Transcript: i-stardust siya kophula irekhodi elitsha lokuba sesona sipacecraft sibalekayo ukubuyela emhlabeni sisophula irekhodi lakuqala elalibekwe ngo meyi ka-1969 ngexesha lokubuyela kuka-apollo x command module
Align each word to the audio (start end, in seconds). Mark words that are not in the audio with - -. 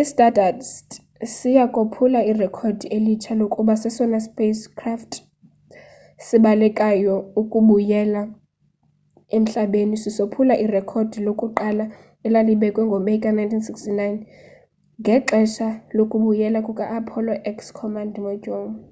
i-stardust 0.00 0.88
siya 1.34 1.64
kophula 1.76 2.20
irekhodi 2.32 2.84
elitsha 2.96 3.32
lokuba 3.40 3.74
sesona 3.82 4.16
sipacecraft 4.24 5.12
sibalekayo 6.26 7.14
ukubuyela 7.40 8.22
emhlabeni 9.36 9.96
sisophula 10.04 10.54
irekhodi 10.64 11.18
lakuqala 11.26 11.84
elalibekwe 12.26 12.82
ngo 12.86 12.96
meyi 13.04 13.18
ka-1969 13.22 13.92
ngexesha 15.00 15.68
lokubuyela 15.96 16.58
kuka-apollo 16.66 17.32
x 17.56 17.58
command 17.78 18.12
module 18.24 18.68